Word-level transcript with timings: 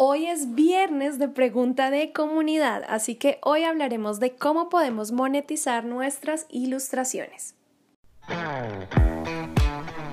Hoy 0.00 0.26
es 0.26 0.54
viernes 0.54 1.18
de 1.18 1.26
pregunta 1.26 1.90
de 1.90 2.12
comunidad, 2.12 2.84
así 2.88 3.16
que 3.16 3.40
hoy 3.42 3.64
hablaremos 3.64 4.20
de 4.20 4.36
cómo 4.36 4.68
podemos 4.68 5.10
monetizar 5.10 5.84
nuestras 5.84 6.46
ilustraciones. 6.50 7.56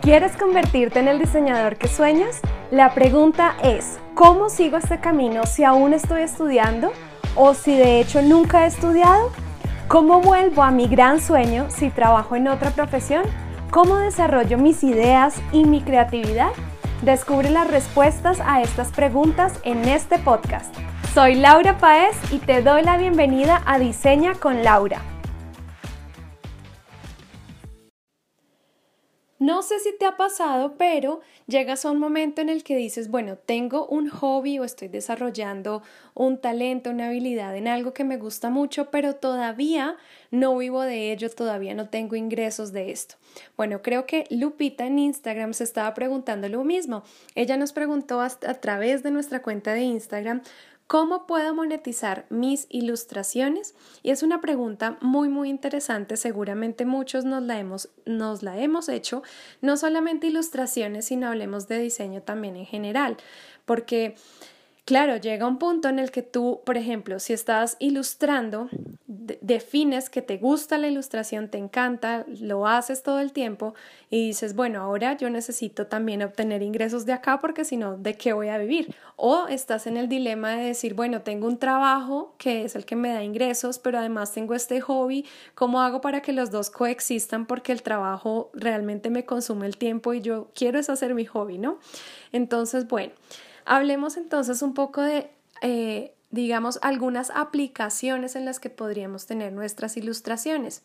¿Quieres 0.02 0.36
convertirte 0.38 0.98
en 0.98 1.08
el 1.08 1.20
diseñador 1.20 1.78
que 1.78 1.88
sueñas? 1.88 2.42
La 2.72 2.96
pregunta 2.96 3.58
es, 3.62 4.00
¿cómo 4.16 4.50
sigo 4.50 4.78
este 4.78 5.00
camino 5.00 5.46
si 5.46 5.64
aún 5.64 5.94
estoy 5.94 6.24
estudiando 6.24 6.92
o 7.36 7.54
si 7.54 7.78
de 7.78 8.02
hecho 8.02 8.24
nunca 8.24 8.64
he 8.64 8.68
estudiado? 8.68 9.32
¿Cómo 9.88 10.20
vuelvo 10.20 10.64
a 10.64 10.72
mi 10.72 10.88
gran 10.88 11.22
sueño 11.22 11.68
si 11.70 11.92
trabajo 11.92 12.36
en 12.36 12.48
otra 12.48 12.72
profesión? 12.72 13.22
¿Cómo 13.70 13.98
desarrollo 13.98 14.58
mis 14.58 14.84
ideas 14.84 15.40
y 15.52 15.64
mi 15.64 15.84
creatividad? 15.84 16.54
Descubre 17.02 17.50
las 17.50 17.70
respuestas 17.70 18.40
a 18.40 18.62
estas 18.62 18.92
preguntas 18.92 19.60
en 19.64 19.86
este 19.86 20.18
podcast. 20.18 20.74
Soy 21.14 21.36
Laura 21.36 21.78
Paez 21.78 22.16
y 22.32 22.40
te 22.40 22.62
doy 22.62 22.84
la 22.84 22.98
bienvenida 22.98 23.62
a 23.66 23.80
Diseña 23.80 24.36
con 24.36 24.64
Laura. 24.64 25.15
Sé 29.66 29.80
si 29.82 29.92
te 29.98 30.06
ha 30.06 30.16
pasado, 30.16 30.76
pero 30.78 31.20
llegas 31.48 31.84
a 31.84 31.92
un 31.92 32.00
momento 32.00 32.42
en 32.42 32.48
el 32.48 32.64
que 32.64 32.78
dices, 32.78 33.10
bueno, 33.10 33.38
tengo 33.38 33.86
un 33.88 34.10
hobby 34.10 34.60
o 34.60 34.64
estoy 34.64 34.88
desarrollando 34.88 35.84
un 36.14 36.38
talento, 36.38 36.92
una 36.92 37.08
habilidad 37.08 37.56
en 37.58 37.68
algo 37.68 37.94
que 37.94 38.06
me 38.06 38.18
gusta 38.18 38.50
mucho, 38.50 38.90
pero 38.92 39.16
todavía 39.16 39.98
no 40.32 40.58
vivo 40.58 40.82
de 40.82 41.12
ello, 41.12 41.30
todavía 41.30 41.74
no 41.74 41.90
tengo 41.90 42.16
ingresos 42.16 42.72
de 42.72 42.92
esto. 42.92 43.16
Bueno, 43.58 43.82
creo 43.82 44.06
que 44.06 44.26
Lupita 44.30 44.86
en 44.86 45.00
Instagram 45.00 45.54
se 45.54 45.66
estaba 45.66 45.94
preguntando 45.94 46.48
lo 46.48 46.64
mismo. 46.64 47.04
Ella 47.36 47.58
nos 47.58 47.74
preguntó 47.74 48.22
a, 48.22 48.30
través 48.30 49.04
de 49.04 49.12
nuestra 49.12 49.42
cuenta 49.42 49.74
de 49.74 49.82
Instagram 49.82 50.42
¿Cómo 50.88 51.26
puedo 51.26 51.56
monetizar 51.56 52.28
mis 52.30 52.68
ilustraciones? 52.70 53.74
Y 54.04 54.12
es 54.12 54.22
una 54.22 54.40
pregunta 54.40 54.98
muy 55.02 55.30
muy 55.30 55.50
interesante, 55.50 56.16
seguramente 56.16 56.86
muchos 56.86 57.26
nos 57.26 57.42
la 57.42 57.60
hemos, 57.60 57.90
nos 58.06 58.44
la 58.44 58.60
hemos 58.60 58.88
hecho, 58.88 59.24
no 59.62 59.78
solamente 59.78 60.28
ilustraciones, 60.28 61.06
sino 61.06 61.28
hablemos 61.28 61.68
de 61.68 61.80
diseño 61.80 62.22
también 62.22 62.56
en 62.56 62.68
general, 62.68 63.18
porque 63.66 64.16
Claro, 64.86 65.18
llega 65.18 65.48
un 65.48 65.58
punto 65.58 65.90
en 65.90 65.98
el 65.98 66.12
que 66.12 66.22
tú, 66.22 66.62
por 66.64 66.78
ejemplo, 66.78 67.18
si 67.20 67.34
estás 67.34 67.76
ilustrando, 67.80 68.70
defines 69.08 70.12
que 70.12 70.22
te 70.22 70.38
gusta 70.38 70.78
la 70.78 70.88
ilustración, 70.88 71.50
te 71.50 71.58
encanta, 71.58 72.24
lo 72.40 72.68
haces 72.68 73.02
todo 73.02 73.20
el 73.20 73.34
tiempo 73.34 73.74
y 74.12 74.28
dices, 74.28 74.54
bueno, 74.54 74.84
ahora 74.84 75.18
yo 75.18 75.32
necesito 75.32 75.88
también 75.88 76.22
obtener 76.22 76.62
ingresos 76.62 77.08
de 77.08 77.14
acá 77.14 77.40
porque 77.40 77.66
si 77.66 77.78
no, 77.78 77.98
¿de 77.98 78.14
qué 78.14 78.34
voy 78.34 78.50
a 78.50 78.60
vivir? 78.60 78.94
O 79.16 79.48
estás 79.48 79.88
en 79.88 79.98
el 79.98 80.08
dilema 80.08 80.52
de 80.52 80.66
decir, 80.66 80.94
bueno, 80.94 81.24
tengo 81.24 81.48
un 81.48 81.58
trabajo 81.58 82.36
que 82.38 82.66
es 82.66 82.76
el 82.76 82.86
que 82.86 82.96
me 82.96 83.10
da 83.10 83.24
ingresos, 83.24 83.80
pero 83.80 83.98
además 83.98 84.34
tengo 84.34 84.54
este 84.54 84.82
hobby, 84.82 85.26
¿cómo 85.56 85.82
hago 85.82 86.00
para 86.00 86.22
que 86.22 86.32
los 86.32 86.52
dos 86.52 86.70
coexistan? 86.70 87.48
Porque 87.48 87.72
el 87.72 87.82
trabajo 87.82 88.52
realmente 88.54 89.10
me 89.10 89.26
consume 89.26 89.66
el 89.66 89.78
tiempo 89.78 90.14
y 90.14 90.22
yo 90.22 90.52
quiero 90.54 90.78
es 90.78 90.92
hacer 90.92 91.16
mi 91.16 91.26
hobby, 91.26 91.58
¿no? 91.58 91.80
Entonces, 92.32 92.88
bueno. 92.88 93.14
Hablemos 93.66 94.16
entonces 94.18 94.62
un 94.62 94.74
poco 94.74 95.02
de, 95.02 95.32
eh, 95.62 96.16
digamos, 96.30 96.80
algunas 96.82 97.32
aplicaciones 97.32 98.36
en 98.36 98.46
las 98.46 98.60
que 98.60 98.70
podríamos 98.70 99.26
tener 99.26 99.52
nuestras 99.52 99.98
ilustraciones. 99.98 100.84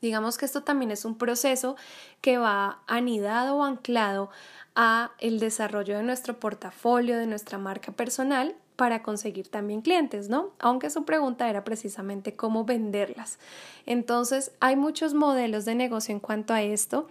Digamos 0.00 0.36
que 0.36 0.46
esto 0.46 0.64
también 0.64 0.90
es 0.90 1.04
un 1.04 1.16
proceso 1.16 1.76
que 2.20 2.36
va 2.36 2.82
anidado 2.88 3.56
o 3.56 3.64
anclado 3.64 4.30
a 4.74 5.12
el 5.20 5.38
desarrollo 5.38 5.96
de 5.96 6.02
nuestro 6.02 6.40
portafolio, 6.40 7.16
de 7.18 7.26
nuestra 7.26 7.58
marca 7.58 7.92
personal 7.92 8.56
para 8.74 9.02
conseguir 9.02 9.48
también 9.48 9.82
clientes, 9.82 10.28
¿no? 10.28 10.50
Aunque 10.58 10.90
su 10.90 11.04
pregunta 11.04 11.48
era 11.48 11.62
precisamente 11.62 12.34
cómo 12.34 12.64
venderlas. 12.64 13.38
Entonces, 13.86 14.50
hay 14.58 14.74
muchos 14.74 15.14
modelos 15.14 15.64
de 15.64 15.76
negocio 15.76 16.12
en 16.12 16.20
cuanto 16.20 16.52
a 16.52 16.62
esto 16.62 17.06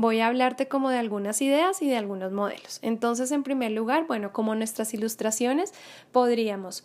voy 0.00 0.20
a 0.20 0.26
hablarte 0.26 0.68
como 0.68 0.90
de 0.90 0.98
algunas 0.98 1.40
ideas 1.42 1.82
y 1.82 1.88
de 1.88 1.96
algunos 1.96 2.32
modelos. 2.32 2.78
Entonces, 2.82 3.30
en 3.32 3.42
primer 3.42 3.72
lugar, 3.72 4.06
bueno, 4.06 4.32
como 4.32 4.54
nuestras 4.54 4.94
ilustraciones, 4.94 5.72
podríamos 6.12 6.84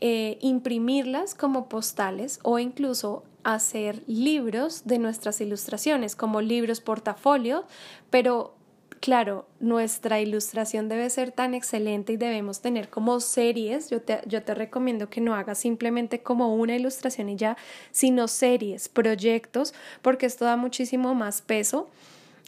eh, 0.00 0.38
imprimirlas 0.40 1.34
como 1.34 1.68
postales 1.68 2.40
o 2.42 2.58
incluso 2.58 3.24
hacer 3.44 4.02
libros 4.06 4.82
de 4.84 4.98
nuestras 4.98 5.40
ilustraciones, 5.40 6.16
como 6.16 6.40
libros 6.40 6.80
portafolio, 6.80 7.64
pero 8.10 8.54
claro, 9.00 9.46
nuestra 9.60 10.20
ilustración 10.20 10.88
debe 10.88 11.08
ser 11.10 11.30
tan 11.30 11.54
excelente 11.54 12.12
y 12.12 12.16
debemos 12.16 12.60
tener 12.60 12.88
como 12.88 13.20
series. 13.20 13.88
Yo 13.88 14.02
te, 14.02 14.20
yo 14.26 14.42
te 14.42 14.54
recomiendo 14.54 15.08
que 15.08 15.20
no 15.20 15.34
hagas 15.34 15.58
simplemente 15.58 16.22
como 16.22 16.54
una 16.54 16.74
ilustración 16.74 17.28
y 17.28 17.36
ya, 17.36 17.56
sino 17.92 18.26
series, 18.26 18.88
proyectos, 18.88 19.74
porque 20.02 20.26
esto 20.26 20.44
da 20.44 20.56
muchísimo 20.56 21.14
más 21.14 21.40
peso 21.40 21.88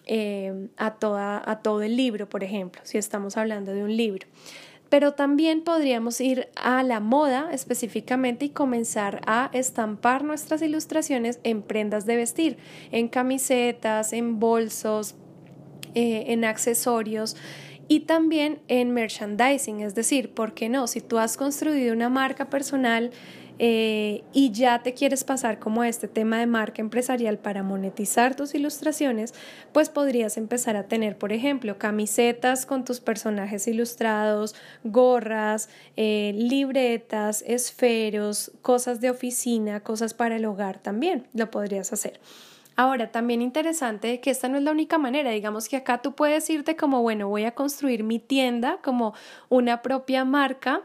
eh, 0.09 0.69
a, 0.77 0.95
toda, 0.95 1.43
a 1.45 1.61
todo 1.61 1.83
el 1.83 1.97
libro, 1.97 2.29
por 2.29 2.43
ejemplo, 2.43 2.81
si 2.85 2.99
estamos 2.99 3.37
hablando 3.37 3.73
de 3.73 3.85
un 3.85 3.97
libro. 3.97 4.27
Pero 4.89 5.13
también 5.13 5.63
podríamos 5.63 6.21
ir 6.21 6.49
a 6.57 6.83
la 6.83 6.99
moda 6.99 7.51
específicamente 7.53 8.47
y 8.47 8.49
comenzar 8.49 9.21
a 9.27 9.51
estampar 9.53 10.25
nuestras 10.25 10.63
ilustraciones 10.63 11.41
en 11.45 11.61
prendas 11.61 12.07
de 12.07 12.17
vestir, 12.17 12.57
en 12.91 13.09
camisetas, 13.09 14.15
en 14.15 14.41
bolsos, 14.41 15.15
eh, 15.95 16.25
en 16.29 16.45
accesorios 16.45 17.37
y 17.87 18.01
también 18.01 18.61
en 18.69 18.93
merchandising, 18.93 19.81
es 19.81 19.95
decir, 19.95 20.33
¿por 20.33 20.53
qué 20.53 20.69
no? 20.69 20.87
Si 20.87 21.01
tú 21.01 21.19
has 21.19 21.37
construido 21.37 21.93
una 21.95 22.09
marca 22.09 22.51
personal, 22.51 23.11
eh, 23.59 24.25
y 24.33 24.53
ya 24.53 24.83
te 24.83 24.95
quieres 24.95 25.25
pasar 25.25 25.59
como 25.59 25.85
este 25.85 26.09
tema 26.09 26.39
de 26.39 26.47
marca 26.47 26.81
empresarial 26.81 27.39
para 27.39 27.63
monetizar 27.63 28.35
tus 28.35 28.55
ilustraciones, 28.55 29.35
pues 29.73 29.89
podrías 29.89 30.37
empezar 30.37 30.77
a 30.77 30.85
tener, 30.85 31.19
por 31.19 31.33
ejemplo, 31.33 31.79
camisetas 31.79 32.67
con 32.67 32.85
tus 32.85 33.01
personajes 33.01 33.67
ilustrados, 33.67 34.55
gorras, 34.85 35.69
eh, 35.97 36.33
libretas, 36.37 37.43
esferos, 37.47 38.53
cosas 38.63 39.01
de 39.01 39.11
oficina, 39.11 39.81
cosas 39.81 40.15
para 40.15 40.37
el 40.37 40.45
hogar 40.45 40.79
también, 40.79 41.27
lo 41.35 41.51
podrías 41.51 41.93
hacer. 41.93 42.21
Ahora, 42.77 43.11
también 43.11 43.43
interesante 43.43 44.21
que 44.21 44.31
esta 44.31 44.49
no 44.49 44.57
es 44.57 44.63
la 44.63 44.71
única 44.71 44.99
manera, 44.99 45.33
digamos 45.33 45.69
que 45.69 45.77
acá 45.77 46.01
tú 46.01 46.15
puedes 46.15 46.49
irte 46.49 46.77
como, 46.77 47.03
bueno, 47.03 47.29
voy 47.29 47.43
a 47.45 47.57
construir 47.57 48.05
mi 48.05 48.21
tienda 48.21 48.79
como 48.85 49.15
una 49.49 49.83
propia 49.83 50.25
marca 50.25 50.85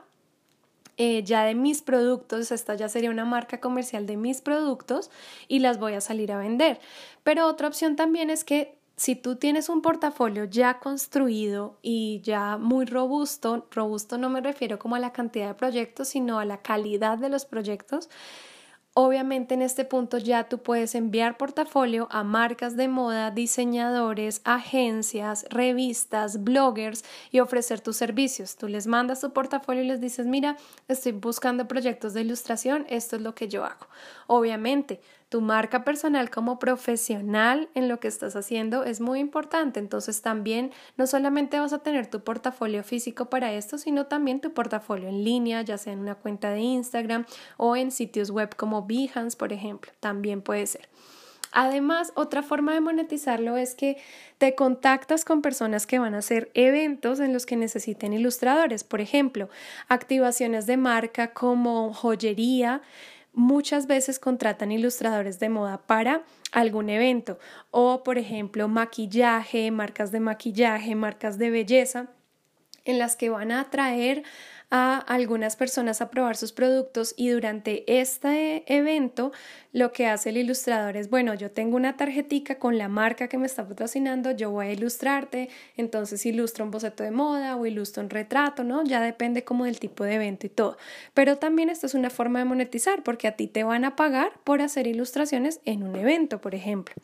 eh, 1.06 1.22
ya 1.22 1.44
de 1.44 1.54
mis 1.54 1.82
productos, 1.82 2.50
esta 2.54 2.76
ya 2.76 2.88
sería 2.88 3.10
una 3.10 3.26
marca 3.26 3.60
comercial 3.60 4.06
de 4.06 4.16
mis 4.16 4.40
productos 4.40 5.12
y 5.50 5.60
las 5.60 5.78
voy 5.78 5.96
a 5.96 6.02
salir 6.02 6.32
a 6.32 6.38
vender. 6.38 6.80
Pero 7.24 7.46
otra 7.48 7.68
opción 7.68 7.98
también 7.98 8.30
es 8.30 8.46
que 8.46 8.78
si 8.96 9.18
tú 9.18 9.36
tienes 9.36 9.68
un 9.68 9.82
portafolio 9.82 10.46
ya 10.46 10.80
construido 10.80 11.78
y 11.82 12.22
ya 12.24 12.58
muy 12.58 12.86
robusto, 12.86 13.68
robusto 13.72 14.18
no 14.18 14.30
me 14.30 14.40
refiero 14.40 14.80
como 14.80 14.96
a 14.96 15.00
la 15.00 15.12
cantidad 15.12 15.50
de 15.50 15.56
proyectos, 15.56 16.08
sino 16.08 16.40
a 16.40 16.46
la 16.46 16.62
calidad 16.62 17.18
de 17.18 17.28
los 17.28 17.44
proyectos, 17.44 18.10
Obviamente 18.96 19.56
en 19.56 19.64
este 19.64 19.86
punto 19.86 20.20
ya 20.20 20.48
tú 20.48 20.60
puedes 20.60 20.94
enviar 20.94 21.36
portafolio 21.36 22.08
a 22.12 22.24
marcas 22.24 22.78
de 22.78 22.88
moda, 22.88 23.32
diseñadores, 23.32 24.42
agencias, 24.44 25.48
revistas, 25.50 26.44
bloggers 26.44 27.04
y 27.32 27.40
ofrecer 27.40 27.82
tus 27.82 27.98
servicios. 27.98 28.56
Tú 28.56 28.68
les 28.68 28.86
mandas 28.86 29.22
tu 29.22 29.34
portafolio 29.34 29.82
y 29.82 29.88
les 29.88 30.00
dices, 30.00 30.28
mira, 30.28 30.58
estoy 30.88 31.14
buscando 31.14 31.68
proyectos 31.68 32.14
de 32.14 32.22
ilustración, 32.22 32.86
esto 32.88 33.16
es 33.16 33.24
lo 33.24 33.34
que 33.34 33.48
yo 33.48 33.66
hago. 33.66 33.88
Obviamente, 34.28 35.02
tu 35.34 35.42
marca 35.42 35.84
personal 35.84 36.30
como 36.30 36.60
profesional 36.60 37.68
en 37.74 37.88
lo 37.88 38.00
que 38.00 38.08
estás 38.08 38.36
haciendo 38.36 38.84
es 38.84 39.02
muy 39.02 39.20
importante. 39.20 39.80
Entonces 39.80 40.22
también 40.22 40.72
no 40.96 41.08
solamente 41.08 41.60
vas 41.60 41.74
a 41.74 41.80
tener 41.80 42.06
tu 42.06 42.20
portafolio 42.20 42.84
físico 42.84 43.32
para 43.32 43.52
esto, 43.52 43.80
sino 43.80 44.06
también 44.06 44.42
tu 44.42 44.54
portafolio 44.54 45.10
en 45.10 45.24
línea, 45.24 45.64
ya 45.64 45.80
sea 45.80 45.94
en 45.94 46.02
una 46.02 46.14
cuenta 46.14 46.52
de 46.52 46.60
Instagram 46.60 47.26
o 47.58 47.76
en 47.76 47.90
sitios 47.90 48.30
web 48.30 48.56
como 48.56 48.86
Behance, 48.86 49.36
por 49.36 49.54
ejemplo. 49.54 49.92
También 50.00 50.44
puede 50.44 50.68
ser. 50.68 50.88
Además, 51.52 52.14
otra 52.14 52.44
forma 52.44 52.76
de 52.76 52.82
monetizarlo 52.82 53.58
es 53.58 53.74
que 53.74 53.98
te 54.38 54.54
contactas 54.54 55.26
con 55.26 55.42
personas 55.42 55.88
que 55.88 55.98
van 55.98 56.14
a 56.14 56.20
hacer 56.20 56.52
eventos 56.54 57.20
en 57.20 57.34
los 57.34 57.48
que 57.48 57.56
necesiten 57.56 58.14
ilustradores. 58.14 58.84
Por 58.84 59.02
ejemplo, 59.02 59.50
activaciones 59.88 60.68
de 60.68 60.78
marca 60.78 61.34
como 61.34 61.92
joyería, 61.92 62.84
muchas 63.34 63.88
veces 63.88 64.20
contratan 64.20 64.72
ilustradores 64.72 65.40
de 65.40 65.50
moda 65.50 65.86
para 65.86 66.24
algún 66.52 66.90
evento 66.90 67.40
o, 67.72 68.04
por 68.04 68.18
ejemplo, 68.18 68.68
maquillaje, 68.68 69.70
marcas 69.72 70.12
de 70.12 70.20
maquillaje, 70.20 70.96
marcas 70.96 71.38
de 71.38 71.50
belleza. 71.50 72.08
En 72.86 73.00
las 73.00 73.16
que 73.16 73.30
van 73.30 73.52
a 73.52 73.62
atraer 73.62 74.24
a 74.76 74.98
algunas 74.98 75.56
personas 75.56 76.02
a 76.02 76.10
probar 76.10 76.36
sus 76.36 76.52
productos 76.52 77.14
y 77.16 77.30
durante 77.30 77.84
este 78.02 78.64
evento 78.66 79.32
lo 79.72 79.92
que 79.92 80.08
hace 80.08 80.30
el 80.30 80.38
ilustrador 80.38 80.98
es, 80.98 81.12
bueno, 81.12 81.36
yo 81.36 81.52
tengo 81.52 81.76
una 81.76 81.96
tarjetica 81.96 82.58
con 82.58 82.80
la 82.80 82.88
marca 82.88 83.28
que 83.28 83.38
me 83.38 83.46
está 83.46 83.68
patrocinando, 83.68 84.32
yo 84.32 84.50
voy 84.50 84.66
a 84.66 84.72
ilustrarte, 84.72 85.50
entonces 85.78 86.26
ilustro 86.26 86.66
un 86.66 86.72
boceto 86.72 87.04
de 87.04 87.12
moda 87.12 87.56
o 87.56 87.68
ilustro 87.68 88.02
un 88.02 88.10
retrato, 88.10 88.64
¿no? 88.64 88.84
Ya 88.84 89.00
depende 89.00 89.44
como 89.44 89.66
del 89.66 89.80
tipo 89.80 90.06
de 90.06 90.16
evento 90.16 90.48
y 90.48 90.50
todo. 90.50 90.78
Pero 91.14 91.38
también 91.38 91.70
esto 91.70 91.86
es 91.86 91.94
una 91.94 92.10
forma 92.10 92.40
de 92.40 92.46
monetizar 92.46 93.04
porque 93.04 93.28
a 93.28 93.36
ti 93.36 93.46
te 93.46 93.64
van 93.64 93.86
a 93.86 93.96
pagar 93.96 94.32
por 94.44 94.64
hacer 94.64 94.88
ilustraciones 94.88 95.60
en 95.66 95.84
un 95.84 95.96
evento, 95.96 96.42
por 96.42 96.56
ejemplo. 96.56 96.96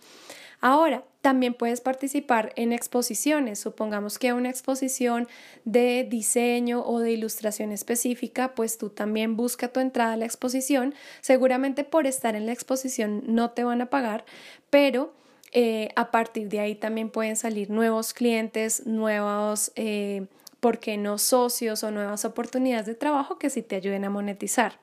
Ahora, 0.61 1.03
también 1.21 1.53
puedes 1.53 1.81
participar 1.81 2.53
en 2.55 2.71
exposiciones. 2.71 3.59
Supongamos 3.59 4.17
que 4.19 4.33
una 4.33 4.49
exposición 4.49 5.27
de 5.65 6.05
diseño 6.09 6.81
o 6.85 6.99
de 6.99 7.11
ilustración 7.11 7.71
específica, 7.71 8.55
pues 8.55 8.77
tú 8.77 8.89
también 8.89 9.35
busca 9.35 9.67
tu 9.67 9.79
entrada 9.79 10.13
a 10.13 10.17
la 10.17 10.25
exposición. 10.25 10.93
Seguramente 11.21 11.83
por 11.83 12.07
estar 12.07 12.35
en 12.35 12.45
la 12.45 12.53
exposición 12.53 13.23
no 13.27 13.51
te 13.51 13.63
van 13.63 13.81
a 13.81 13.89
pagar, 13.89 14.25
pero 14.69 15.13
eh, 15.51 15.89
a 15.95 16.11
partir 16.11 16.47
de 16.47 16.59
ahí 16.61 16.75
también 16.75 17.09
pueden 17.09 17.35
salir 17.35 17.69
nuevos 17.69 18.13
clientes, 18.13 18.85
nuevos, 18.85 19.71
eh, 19.75 20.27
¿por 20.59 20.79
qué 20.79 20.97
no 20.97 21.17
socios 21.17 21.83
o 21.83 21.91
nuevas 21.91 22.23
oportunidades 22.23 22.85
de 22.85 22.95
trabajo 22.95 23.39
que 23.39 23.49
sí 23.49 23.61
te 23.61 23.75
ayuden 23.75 24.05
a 24.05 24.09
monetizar? 24.09 24.79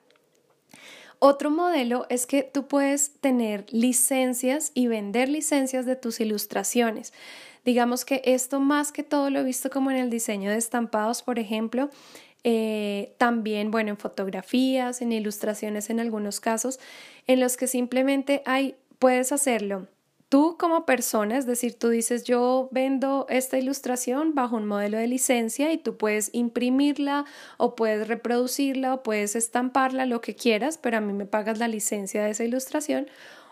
Otro 1.18 1.50
modelo 1.50 2.06
es 2.08 2.26
que 2.26 2.42
tú 2.42 2.66
puedes 2.66 3.12
tener 3.20 3.64
licencias 3.70 4.70
y 4.74 4.86
vender 4.86 5.28
licencias 5.28 5.86
de 5.86 5.96
tus 5.96 6.20
ilustraciones. 6.20 7.12
Digamos 7.64 8.04
que 8.04 8.22
esto 8.24 8.60
más 8.60 8.92
que 8.92 9.02
todo 9.02 9.30
lo 9.30 9.40
he 9.40 9.44
visto 9.44 9.70
como 9.70 9.90
en 9.90 9.96
el 9.96 10.10
diseño 10.10 10.50
de 10.50 10.56
estampados, 10.56 11.22
por 11.22 11.38
ejemplo, 11.38 11.90
eh, 12.44 13.14
también, 13.18 13.70
bueno, 13.70 13.90
en 13.90 13.96
fotografías, 13.96 15.02
en 15.02 15.10
ilustraciones 15.10 15.90
en 15.90 15.98
algunos 15.98 16.38
casos, 16.38 16.78
en 17.26 17.40
los 17.40 17.56
que 17.56 17.66
simplemente 17.66 18.42
hay, 18.44 18.76
puedes 18.98 19.32
hacerlo 19.32 19.88
Tú 20.28 20.56
como 20.58 20.86
persona, 20.86 21.38
es 21.38 21.46
decir, 21.46 21.78
tú 21.78 21.88
dices 21.88 22.24
yo 22.24 22.68
vendo 22.72 23.26
esta 23.28 23.58
ilustración 23.58 24.34
bajo 24.34 24.56
un 24.56 24.66
modelo 24.66 24.98
de 24.98 25.06
licencia 25.06 25.72
y 25.72 25.78
tú 25.78 25.96
puedes 25.96 26.30
imprimirla 26.32 27.26
o 27.58 27.76
puedes 27.76 28.08
reproducirla 28.08 28.94
o 28.94 29.02
puedes 29.04 29.36
estamparla, 29.36 30.04
lo 30.04 30.20
que 30.20 30.34
quieras, 30.34 30.78
pero 30.78 30.96
a 30.96 31.00
mí 31.00 31.12
me 31.12 31.26
pagas 31.26 31.58
la 31.58 31.68
licencia 31.68 32.24
de 32.24 32.30
esa 32.30 32.42
ilustración 32.42 33.06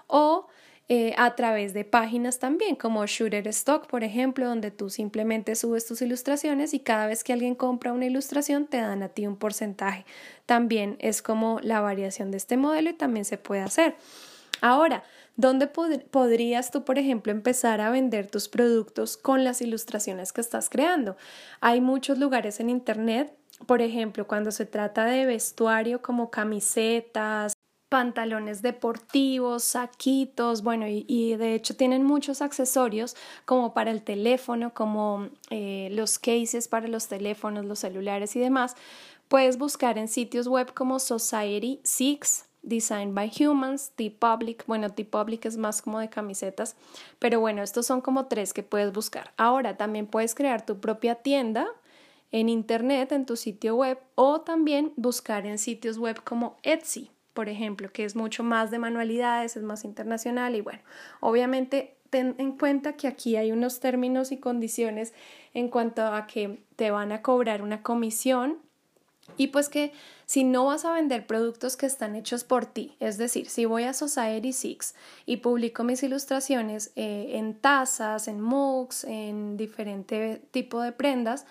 o 0.09 0.49
eh, 0.88 1.15
a 1.17 1.35
través 1.35 1.73
de 1.75 1.85
páginas 1.85 2.41
también 2.41 2.77
como 2.77 3.06
Shooter 3.06 3.49
Stock, 3.49 3.87
por 3.87 4.05
ejemplo, 4.05 4.47
donde 4.47 4.70
tú 4.70 4.91
simplemente 4.91 5.55
subes 5.55 5.87
tus 5.87 6.03
ilustraciones 6.03 6.75
y 6.75 6.81
cada 6.81 7.06
vez 7.06 7.25
que 7.25 7.32
alguien 7.32 7.55
compra 7.55 7.93
una 7.93 8.05
ilustración 8.05 8.67
te 8.67 8.79
dan 8.79 9.03
a 9.03 9.09
ti 9.09 9.27
un 9.27 9.37
porcentaje. 9.37 10.05
También 10.44 10.97
es 10.99 11.23
como 11.23 11.61
la 11.62 11.81
variación 11.81 12.32
de 12.32 12.37
este 12.37 12.56
modelo 12.56 12.91
y 12.91 12.94
también 12.94 13.25
se 13.25 13.38
puede 13.38 13.62
hacer. 13.62 13.94
Ahora, 14.61 15.05
¿Dónde 15.36 15.66
podrías 15.66 16.70
tú, 16.70 16.84
por 16.84 16.98
ejemplo, 16.98 17.32
empezar 17.32 17.81
a 17.81 17.90
vender 17.90 18.31
tus 18.31 18.48
productos 18.48 19.16
con 19.16 19.42
las 19.42 19.60
ilustraciones 19.62 20.32
que 20.32 20.40
estás 20.40 20.70
creando? 20.70 21.16
Hay 21.60 21.81
muchos 21.81 22.19
lugares 22.19 22.60
en 22.60 22.70
Internet, 22.70 23.36
por 23.66 23.82
ejemplo, 23.82 24.28
cuando 24.28 24.52
se 24.52 24.64
trata 24.64 25.04
de 25.06 25.26
vestuario 25.26 26.02
como 26.02 26.31
camisetas, 26.31 27.52
pantalones 27.88 28.62
deportivos, 28.62 29.64
saquitos, 29.64 30.62
bueno, 30.62 30.86
y, 30.88 31.36
de 31.36 31.54
hecho 31.54 31.76
tienen 31.76 32.02
muchos 32.04 32.42
accesorios 32.42 33.16
como 33.44 33.75
para 33.75 33.90
el 33.90 34.02
teléfono, 34.02 34.75
como 34.75 35.28
eh, 35.50 35.88
los 35.92 36.19
cases 36.19 36.69
para 36.69 36.88
los 36.88 37.08
teléfonos, 37.08 37.64
los 37.64 37.81
celulares 37.81 38.34
y 38.36 38.40
demás. 38.40 38.76
Puedes 39.28 39.58
buscar 39.58 39.98
en 39.98 40.08
sitios 40.08 40.48
web 40.48 40.75
como 40.75 40.98
Society 40.98 41.81
Six, 41.84 42.46
Designed 42.64 43.14
by 43.14 43.31
Humans, 43.31 43.93
T-Public, 43.94 44.64
bueno, 44.66 44.90
T-Public 44.90 45.44
es 45.46 45.56
más 45.56 45.82
como 45.82 46.00
de 46.00 46.08
camisetas, 46.08 46.76
pero 47.19 47.40
bueno, 47.40 47.62
estos 47.62 47.87
son 47.87 48.00
como 48.00 48.26
tres 48.26 48.52
que 48.52 48.62
puedes 48.62 48.93
buscar. 48.93 49.32
Ahora 49.37 49.76
también 49.76 50.06
puedes 50.06 50.34
crear 50.34 50.64
tu 50.64 50.81
propia 50.81 51.16
tienda 51.16 51.66
en 52.32 52.49
internet, 52.49 53.12
en 53.12 53.26
tu 53.26 53.37
sitio 53.37 53.76
web, 53.76 53.99
o 54.14 54.40
también 54.40 54.93
buscar 54.96 55.46
en 55.46 55.58
sitios 55.58 55.99
web 55.99 56.22
como 56.25 56.56
Etsy, 56.62 57.11
por 57.34 57.49
ejemplo, 57.49 57.93
que 57.93 58.05
es 58.05 58.16
mucho 58.16 58.43
más 58.43 58.70
de 58.70 58.78
manualidades, 58.78 59.56
es 59.56 59.62
más 59.62 59.84
internacional 59.84 60.56
y 60.56 60.60
bueno, 60.60 60.81
obviamente 61.20 61.96
ten 62.10 62.37
en 62.38 62.56
cuenta 62.56 62.94
que 62.94 63.08
aquí 63.08 63.37
hay 63.37 63.52
unos 63.52 63.81
términos 63.81 64.32
y 64.32 64.38
condiciones 64.38 65.12
en 65.52 65.69
cuanto 65.69 66.02
a 66.02 66.26
que 66.26 66.64
te 66.76 66.90
van 66.90 67.12
a 67.12 67.22
cobrar 67.22 67.60
una 67.60 67.82
comisión 67.82 68.58
y 69.37 69.49
pues 69.49 69.69
que 69.69 69.93
si 70.26 70.44
no 70.44 70.67
vas 70.67 70.85
a 70.85 70.93
vender 70.93 71.26
productos 71.26 71.76
que 71.76 71.87
están 71.87 72.15
hechos 72.15 72.44
por 72.44 72.67
ti, 72.67 72.97
es 73.00 73.19
decir, 73.19 73.49
si 73.49 73.65
voy 73.65 73.85
a 73.85 73.93
Society 73.93 74.53
Six 74.53 74.94
y 75.26 75.38
publico 75.38 75.85
mis 75.85 76.03
ilustraciones 76.03 76.93
eh, 76.97 77.32
en 77.35 77.55
tazas, 77.55 78.29
en 78.29 78.41
mugs, 78.41 79.05
en 79.05 79.56
diferente 79.56 80.43
tipo 80.50 80.81
de 80.81 80.93
prendas, 80.93 81.47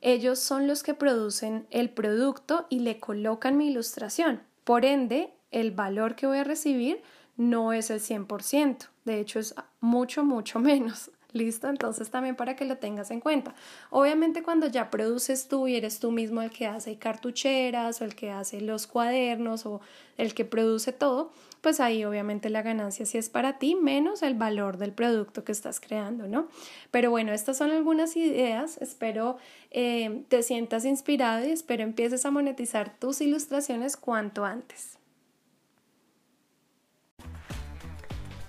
ellos 0.00 0.38
son 0.38 0.66
los 0.66 0.82
que 0.82 0.94
producen 0.94 1.66
el 1.70 1.90
producto 1.90 2.66
y 2.70 2.80
le 2.80 2.98
colocan 2.98 3.56
mi 3.56 3.68
ilustración. 3.68 4.42
Por 4.64 4.84
ende, 4.84 5.32
el 5.50 5.72
valor 5.72 6.16
que 6.16 6.26
voy 6.26 6.38
a 6.38 6.44
recibir 6.44 7.02
no 7.36 7.72
es 7.72 7.90
el 7.90 8.00
100%, 8.00 8.88
de 9.04 9.20
hecho 9.20 9.38
es 9.38 9.54
mucho, 9.80 10.24
mucho 10.24 10.58
menos. 10.60 11.10
¿Listo? 11.32 11.68
Entonces 11.68 12.10
también 12.10 12.34
para 12.34 12.56
que 12.56 12.64
lo 12.64 12.78
tengas 12.78 13.10
en 13.10 13.20
cuenta. 13.20 13.54
Obviamente 13.90 14.42
cuando 14.42 14.66
ya 14.66 14.90
produces 14.90 15.46
tú 15.46 15.68
y 15.68 15.76
eres 15.76 16.00
tú 16.00 16.10
mismo 16.10 16.42
el 16.42 16.50
que 16.50 16.66
hace 16.66 16.96
cartucheras 16.96 18.00
o 18.00 18.04
el 18.04 18.14
que 18.14 18.30
hace 18.30 18.60
los 18.60 18.86
cuadernos 18.86 19.64
o 19.64 19.80
el 20.16 20.34
que 20.34 20.44
produce 20.44 20.92
todo, 20.92 21.32
pues 21.60 21.78
ahí 21.78 22.04
obviamente 22.04 22.50
la 22.50 22.62
ganancia 22.62 23.06
sí 23.06 23.16
es 23.16 23.28
para 23.28 23.58
ti 23.58 23.74
menos 23.74 24.22
el 24.22 24.34
valor 24.34 24.76
del 24.76 24.92
producto 24.92 25.44
que 25.44 25.52
estás 25.52 25.78
creando, 25.78 26.26
¿no? 26.26 26.48
Pero 26.90 27.10
bueno, 27.10 27.32
estas 27.32 27.58
son 27.58 27.70
algunas 27.70 28.16
ideas. 28.16 28.78
Espero 28.78 29.36
eh, 29.70 30.24
te 30.28 30.42
sientas 30.42 30.84
inspirado 30.84 31.46
y 31.46 31.50
espero 31.50 31.84
empieces 31.84 32.24
a 32.26 32.30
monetizar 32.30 32.98
tus 32.98 33.20
ilustraciones 33.20 33.96
cuanto 33.96 34.44
antes. 34.44 34.99